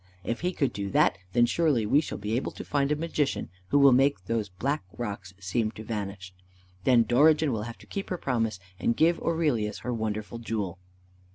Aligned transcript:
If 0.23 0.39
he 0.41 0.51
could 0.51 0.73
do 0.73 0.89
that, 0.89 1.19
then 1.33 1.45
surely 1.45 1.85
we 1.85 2.01
shall 2.01 2.17
be 2.17 2.35
able 2.35 2.51
to 2.53 2.65
find 2.65 2.91
a 2.91 2.95
Magician 2.95 3.51
who 3.67 3.77
will 3.77 3.91
make 3.91 4.25
those 4.25 4.49
black 4.49 4.83
rocks 4.97 5.35
seem 5.39 5.69
to 5.73 5.83
vanish. 5.83 6.33
Then 6.85 7.03
Dorigen 7.03 7.51
will 7.53 7.61
have 7.69 7.77
to 7.77 7.85
keep 7.85 8.09
her 8.09 8.17
promise 8.17 8.59
and 8.79 8.97
give 8.97 9.21
Aurelius 9.21 9.81
her 9.85 9.93
wonderful 9.93 10.39
jewel." 10.39 10.79